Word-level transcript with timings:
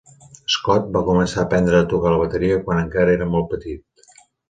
Scott 0.53 0.87
va 0.95 1.03
començar 1.09 1.41
a 1.41 1.45
aprendre 1.49 1.83
a 1.83 1.89
tocar 1.93 2.17
la 2.17 2.25
bateria 2.25 2.59
quan 2.67 2.85
encara 2.89 3.19
era 3.21 3.33
molt 3.37 3.51
petit. 3.57 4.15